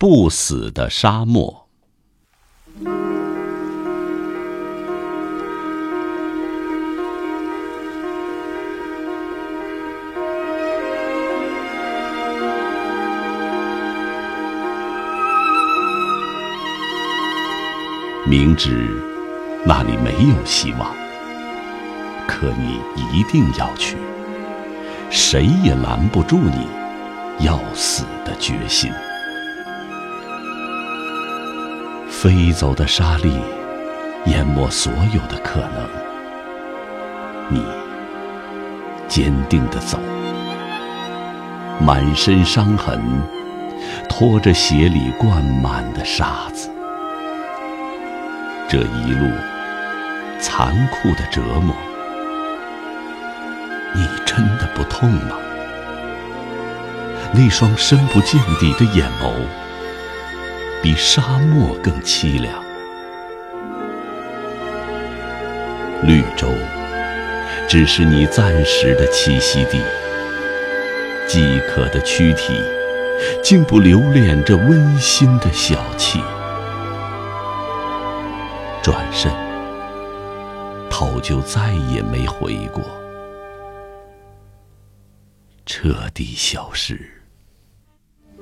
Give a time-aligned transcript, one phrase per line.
[0.00, 1.66] 不死的沙漠。
[18.24, 18.88] 明知
[19.64, 20.94] 那里没有希望，
[22.28, 22.78] 可你
[23.12, 23.96] 一定要去，
[25.10, 26.68] 谁也拦不住你
[27.44, 28.92] 要死的决心。
[32.20, 33.32] 飞走的沙粒
[34.26, 35.88] 淹没所有的可能，
[37.48, 37.62] 你
[39.06, 40.00] 坚定地走，
[41.78, 43.00] 满身伤痕，
[44.08, 46.68] 拖着鞋里灌满的沙子。
[48.68, 49.24] 这一路
[50.40, 51.72] 残酷的折磨，
[53.94, 55.36] 你真的不痛吗？
[57.32, 59.32] 那双深不见底的眼眸，
[60.82, 62.62] 比沙漠更凄凉。
[66.04, 66.48] 绿洲
[67.68, 69.82] 只是你暂时的栖息地，
[71.26, 72.54] 饥渴的躯体
[73.42, 76.20] 竟不留恋这温馨的小憩。
[78.80, 79.30] 转身，
[80.88, 82.82] 头就再也没回过，
[85.66, 86.98] 彻底消失。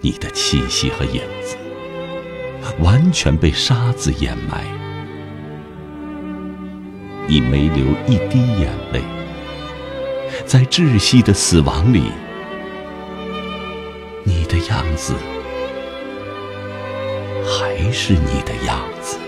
[0.00, 1.56] 你的气息和影子，
[2.78, 4.64] 完全被沙子掩埋。
[7.26, 9.02] 你没流一滴眼泪，
[10.46, 12.10] 在窒息的死亡里，
[14.24, 15.14] 你的样子
[17.44, 19.18] 还是你的样子。